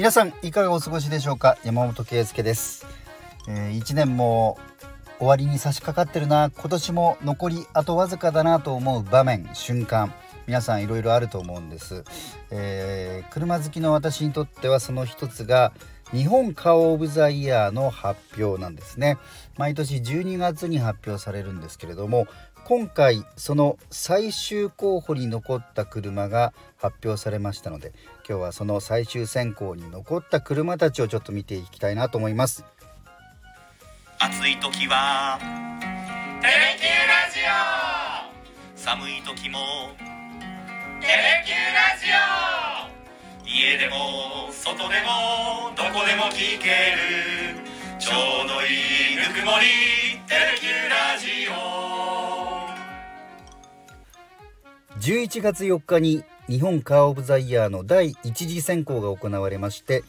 [0.00, 1.58] 皆さんいかがお過ごしでしょうか？
[1.62, 2.86] 山本圭介です、
[3.46, 4.58] えー、1年も
[5.18, 6.50] 終わりに差し掛かってるな。
[6.56, 10.14] 今年も残りあとわずかだなと思う場面瞬間。
[10.46, 12.02] 皆さんいろいろあると思うんです、
[12.50, 15.72] えー、車好きの私にとってはその一つが
[16.12, 19.18] 日本カーオブザイヤーの発表なんですね。
[19.58, 22.26] 毎年12月に発表されるんですけれども
[22.64, 27.92] 今回その最終候補に残った車が発表されましたので
[28.30, 32.64] 今日はその最終選考に残った車たちをちょっと見ていきたいなと思います。
[34.20, 35.36] 暑い時は
[36.40, 37.40] テレキューラジ
[38.76, 38.78] オ。
[38.78, 39.58] 寒い時も
[41.00, 42.06] テレキューラジ
[43.42, 43.48] オ。
[43.48, 47.58] 家でも外でもどこでも聞ける。
[47.98, 48.66] ちょうどい
[49.14, 49.66] いぬくもり
[50.28, 51.50] テレキューラジオ。
[55.00, 60.02] 11月4日に日本カー・オブ・ザ・イヤーの第1次選考が行われまして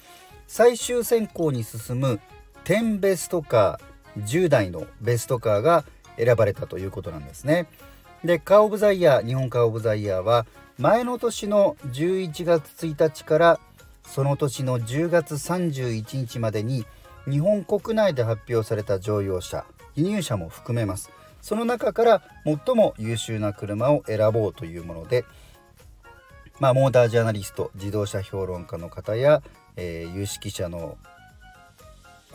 [0.47, 2.19] 最終選考に進む
[2.65, 5.85] 10ベストカー10台のベストカーが
[6.17, 7.67] 選ばれたということなんですね。
[8.23, 10.47] でカー・オブ・ザ・イヤー日本カー・オブ・ザ・イヤーは
[10.79, 13.59] 前の年の11月1日から
[14.03, 16.87] その年の10月31日までに
[17.29, 21.11] 日本国内で発表された乗用車輸入車も含めます
[21.41, 25.25] その中から最も優秀な車を選ぼうというもので、
[26.61, 29.41] まあ、モータージャーナリスト自動車評論家の方や、
[29.77, 30.95] えー、有識者の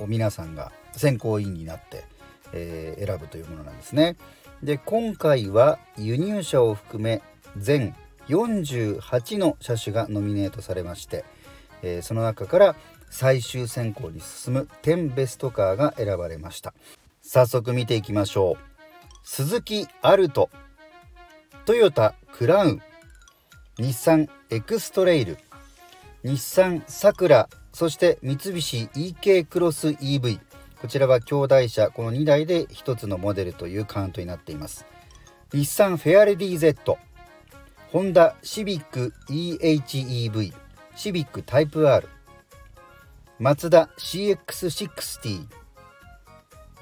[0.09, 2.05] 皆さんが選考委員になって、
[2.53, 4.17] えー、選ぶというものなんですね。
[4.65, 7.23] で今回は輸入車を含め
[7.57, 7.95] 全
[8.27, 11.25] 48の車種がノミネートされまして、
[11.83, 12.77] えー、その中から
[13.09, 16.75] 最終選考に進む10ベストカーが選ばれました。
[17.23, 18.59] 早速見ていきましょう。
[19.23, 20.51] 鈴木アルト
[21.65, 22.83] トヨタクラウン。
[23.79, 25.37] 日産エクストレイル
[26.25, 30.41] 日産サクラそして三菱 EK クロス EV
[30.81, 34.87] こちらは兄弟車この2台で1つのモデルというカウントになっています。
[35.53, 36.99] 日産フェアレディ Z
[37.93, 40.55] ホンダシビック EHEV
[40.97, 42.09] シビックタイプ R
[43.39, 45.47] マツダ CX60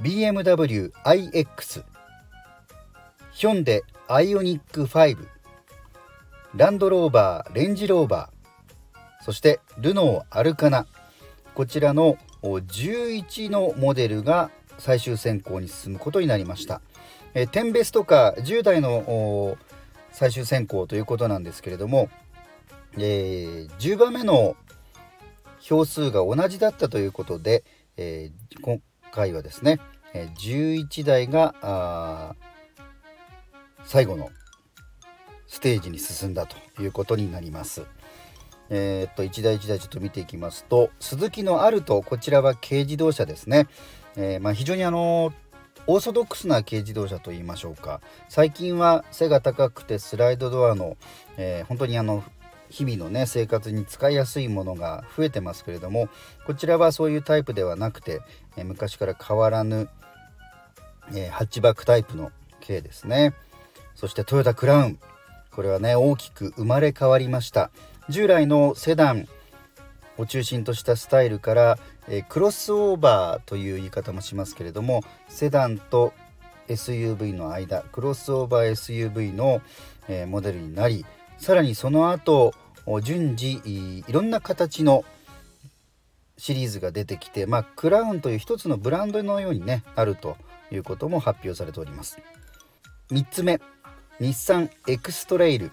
[0.00, 1.84] BMW iX
[3.32, 5.33] ヒョンデアイオニック5
[6.56, 10.86] ランドローバーレンジローバーそしてルノーアルカナ
[11.54, 16.80] こちらの11のモデルが最終選考に進むことになりました。
[17.32, 19.56] え10ベストカー10台の
[20.12, 22.08] 最終選考ということなんですけれども、
[22.96, 24.56] えー、10番目の
[25.60, 27.64] 票数が同じだったということで、
[27.96, 29.80] えー、今回はですね、
[30.14, 32.36] 11台が
[33.84, 34.30] 最後の
[35.54, 37.86] ステージに進んだということになります。
[38.70, 43.68] えー、っと1台1台ちょっと見ていきますと鈴木のアルトこちらは軽自動車ですね、
[44.16, 45.32] えー、まあ、非常にあの
[45.86, 48.00] オーソドックスな軽自動車といいましょうか。
[48.28, 50.96] 最近は背が高くてスライドドアの、
[51.36, 52.24] えー、本当にあの
[52.68, 56.08] 日々のね生活に使いやすいものが増えてますけれども
[56.46, 58.22] こちらはそういうタイプではなくて、
[58.56, 59.88] えー、昔から変わらぬ、
[61.12, 62.32] えー、ハッチバックタイプの
[62.66, 63.34] 軽ですね。
[63.94, 64.98] そしてトヨタクラウン。
[65.54, 67.70] これはね大きく生まれ変わりました。
[68.08, 69.28] 従来のセダン
[70.18, 71.78] を中心としたスタイルから、
[72.08, 76.12] えー、クロスオーバーという言い方もしますけれどもセダンと
[76.68, 79.62] SUV の間クロスオーバー SUV の、
[80.08, 81.04] えー、モデルになり
[81.38, 82.52] さらにその後
[83.02, 83.54] 順次
[84.06, 85.04] いろんな形の
[86.36, 90.36] シリーズが出てきて、まあ、クラウンという一つのブランドのように、ね、なると
[90.70, 92.18] いうことも発表されております。
[93.10, 93.60] 3つ目。
[94.24, 95.70] 日産エクストレイル。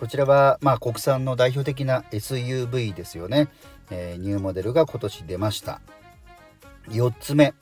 [0.00, 3.46] こちらは、まあ、国産の代表的な SUV ですよね、
[3.92, 5.80] えー、ニューモデルが今年出ました。
[6.88, 7.54] 4つ目。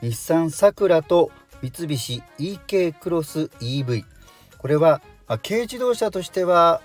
[0.00, 1.30] 日産サクラと
[1.60, 4.04] 三菱 EK クロス EV
[4.56, 6.80] これは、まあ、軽自動車としては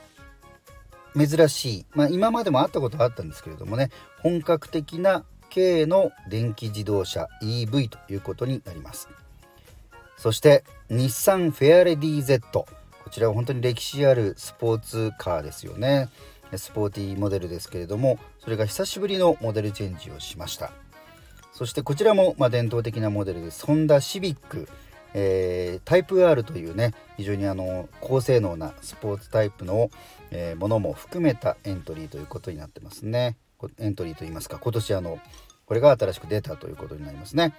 [1.15, 3.89] 珍しい、まあ、今までもあったことはあったんですけれどもね。
[4.21, 9.07] 本格的な軽の電気自動車 EV ということになります。
[10.17, 12.65] そして日産フェアレディ Z
[13.07, 16.09] こちらは本当に歴史あるスポーツカーですよね。
[16.57, 20.73] スポーティーモデルですけれどもそれが久しぶりのモデルチェンジをしました。
[21.53, 23.65] そしてこちらもま伝統的なモデルです。
[23.65, 24.67] ホンダシビック。
[25.13, 29.89] えー、タイプ R というね非常にあの高性能なスポーツタイプの、
[30.31, 33.37] え、ものも含めたエントリーということになってますね。
[33.79, 35.19] エントリーといいますか今年あの
[35.65, 37.53] これが新しく出たということになりますね。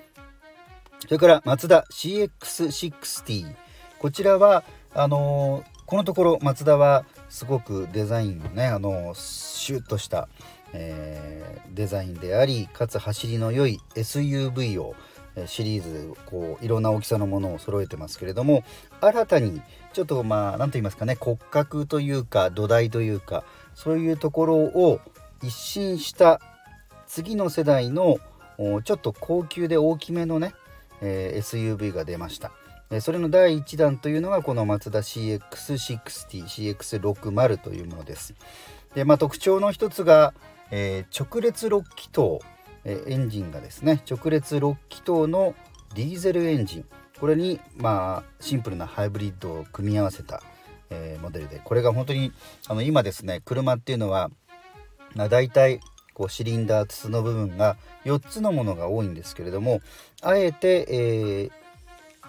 [1.01, 3.55] それからマツダ CX60
[3.99, 4.63] こちらは
[4.95, 10.29] あの、このところマツダはすごくデザインのねあのシュッとした、
[10.75, 14.97] えーデザインでありかつ走りの良い SUV を
[15.47, 18.65] シリーズこういろんな大きさのものを揃えてますけれども
[19.01, 19.63] 新たに
[19.93, 23.45] ちょっとまあ何と言いますかね骨格というか土台というか
[23.75, 25.01] そういうところを
[25.43, 26.41] 一新した
[27.07, 28.19] 次の世代の
[28.83, 30.53] ちょっと高級で大きめのね、
[31.01, 32.51] え SUV が出ました。
[32.91, 36.01] えそれの第1弾というのがこのマツダ CX60、
[36.79, 38.35] CX60 というものです。
[38.95, 40.33] で、まあ、特徴の一つが、
[40.71, 42.39] えー直列6気筒、
[42.85, 45.55] えーエンジンがですね直列6気筒の
[45.95, 46.85] ディーゼルエンジン
[47.21, 50.43] これにまあシンプルなハイブリッドを組み合わせた、
[50.91, 52.33] えーモデルでこれが本当に
[52.69, 54.31] あの今ですね車っていうのは
[55.15, 55.81] まあ大体
[56.15, 59.81] こうシリンダー筒の部分が4つのものが多いんですけれども
[60.23, 61.58] あえて、えー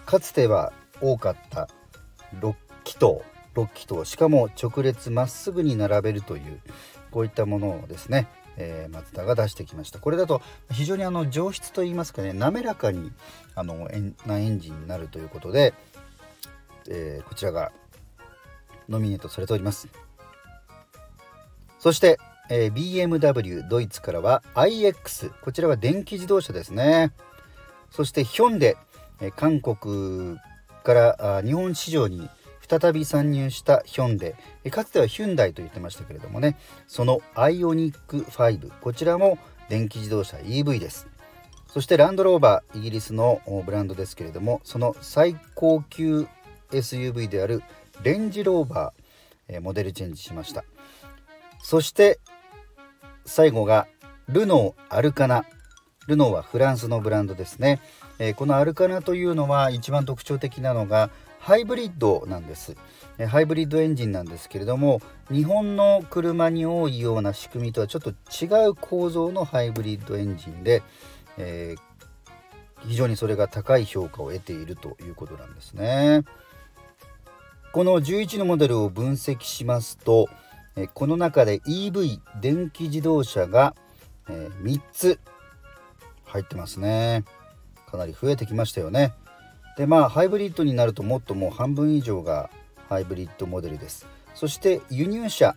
[0.10, 1.70] かつては多かった
[2.40, 3.22] 6気筒
[3.54, 6.60] 6気筒しかも直列まっすぐに並べるという
[7.12, 8.28] こういったものをですね、
[8.58, 10.00] えーマツダが出してきました。
[10.00, 10.42] これだと
[10.72, 13.12] 非常にあの上質といいますかね滑らかに
[13.54, 15.76] あのエンなエンジンになるということで、
[16.90, 17.72] えーこちらが
[18.90, 19.90] ノミネートされております。
[21.78, 22.18] そして、
[22.50, 27.12] えー BMW ドイツからは iX こちらは電気自動車ですね。
[27.92, 28.76] そしてヒョンデ、
[29.36, 30.38] 韓国
[30.84, 32.30] から日本市場に
[32.68, 34.36] 再び参入したヒョンデ。
[34.72, 36.58] かつてはヒュンダイと言ってましたけれどもね。
[36.88, 39.38] そのアイオニック5こちらも
[39.70, 41.08] 電気自動車 EV です。
[41.68, 46.28] そしてランドローバーイギリスのブランドですけれどもその最高級
[46.72, 47.62] SUV である
[48.04, 50.64] レンジローバ、ーモデルチェンジしました。
[51.62, 52.20] そして
[53.26, 53.88] 最後が
[54.28, 55.46] ルノーアルカナ。
[56.08, 57.80] ルノーはフランスのブランドですね、
[58.20, 62.76] えこのアルカナというのは一番特徴的なのがハイブリッドなんです、
[63.18, 65.02] えハイブリッドエンジンなんですけれども
[65.32, 70.84] 日本の車に多いような仕組みとはちょっと違う構造のハイブリッドエンジンで、
[71.38, 71.90] えー
[72.88, 76.24] 非常にそれが高い評価を得ているということなんですね。
[77.74, 80.28] この11のモデルを分析しますと
[80.94, 83.76] この中で EV 電気自動車が、
[84.28, 85.20] 3つ
[86.26, 87.26] 入ってますね。
[87.90, 89.14] かなり増えてきましたよね。
[89.78, 92.50] でまあハイブリッドになるともっともう半分以上が
[92.88, 94.08] ハイブリッドモデルです。
[94.36, 95.56] そして輸入車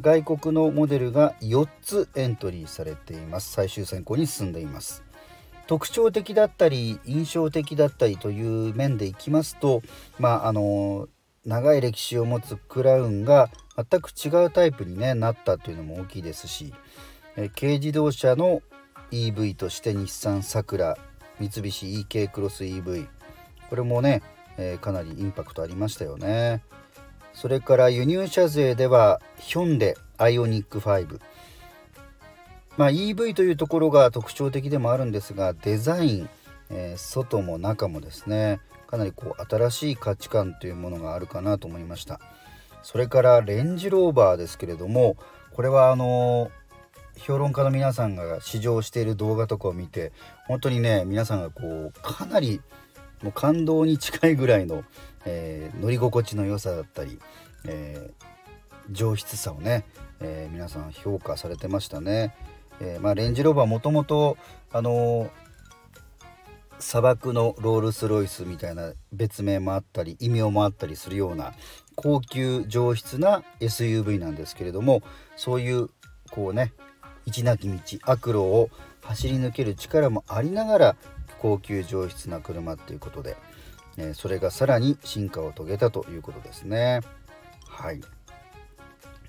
[0.00, 3.52] 外国のモデルが4つエントリーされています。
[3.52, 5.02] 最終選考に進んでいます。
[5.66, 9.82] 特徴的だったり印象的だったりという面でいきますと
[10.18, 11.08] まああの
[11.44, 16.72] 長い歴史を持つクラウンが全く違うタイプに、ね、なったというのも大きいですし
[17.36, 18.62] え軽自動車の
[19.10, 20.96] EV として日産サクラ
[21.40, 23.06] 三菱 EK クロス EV
[23.68, 24.22] これもね、
[24.56, 26.62] えーかなりインパクトありましたよね。
[27.32, 31.20] それから輸入車税ではヒョンデアイオニック5
[32.78, 36.28] まあ、EV というところが特徴的でもあるんですがデザイン、
[36.70, 42.20] えー外も中もですねかなりこう新しい価値観というものがあるかなと思いました。
[42.82, 45.16] それからレンジローバーですけれども
[45.52, 46.52] これはあの
[47.16, 50.12] 評論家の皆さんが試乗している動画とかを見て
[50.46, 52.60] 本当にね皆さんがこうかなり
[53.22, 54.84] もう感動に近いぐらいの、
[55.24, 57.18] えー乗り心地の良さだったり、
[57.66, 58.26] えー
[58.92, 59.84] 上質さをね、
[60.20, 62.34] えー皆さん評価されてましたね。
[62.80, 64.36] えまあ、レンジローバーもともと
[64.70, 65.30] あの
[66.78, 71.54] 砂漠のロールス・ロイスみたいな別名もあったり異名もあったりするような
[71.94, 75.02] 高級上質な SUV なんですけれども
[75.36, 75.88] そういう
[76.30, 76.72] こうね
[77.26, 78.70] 一なき道悪路を
[79.02, 80.96] 走り抜ける力もありながら
[81.38, 83.36] 高級上質な車っていうことで、
[83.98, 87.00] えそれがさらに進化を遂げたということですね。
[87.68, 88.00] はい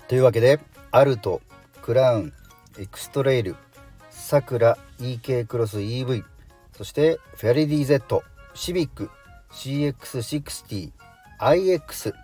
[0.08, 0.58] というわけで
[0.90, 1.42] アルト
[1.82, 2.32] クラウン
[2.78, 3.56] エクストレイル
[4.10, 6.24] サクラ EK クロス EV
[6.74, 8.22] そしてフェアレディ Z
[8.54, 9.10] シビック
[9.50, 10.92] CX60
[11.40, 12.14] iX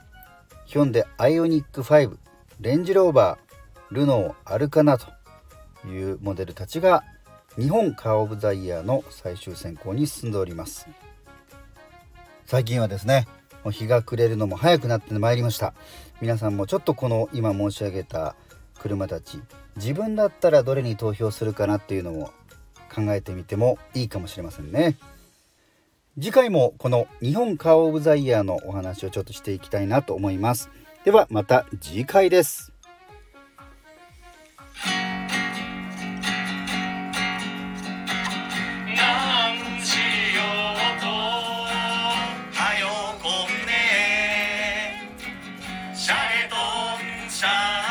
[0.64, 2.16] ヒョンデアイオニック5
[2.61, 5.07] レンジローバールノーアルカナと
[5.88, 7.05] いうモデルたちが
[7.57, 10.88] 日本カーオブザイヤーの最終選考に進んでおります。
[12.47, 13.26] 最近はですね
[13.62, 15.75] もう日が暮れるのも早くなってまいりました。
[16.21, 18.37] 皆さんもちょっとこの今申し上げた
[18.79, 19.41] 車たち
[19.76, 22.31] 自分だったらどれに投票するかなっていうのを
[22.95, 24.97] 考えてみてもいいかもしれませんね。
[26.17, 30.71] 次回もこの日本カーオブザイヤーのお話をちょっとしていきたいなと思います。
[31.05, 32.74] ではまた次回です。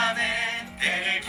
[0.03, 0.21] 안에
[0.81, 1.21] 때를